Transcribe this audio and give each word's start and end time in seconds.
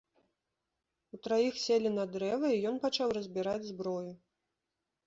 Утраіх 1.17 1.53
селі 1.65 1.89
на 1.99 2.07
дрэва, 2.17 2.47
і 2.57 2.67
ён 2.71 2.75
пачаў 2.87 3.07
разбіраць 3.21 3.63
зброю. 3.71 4.13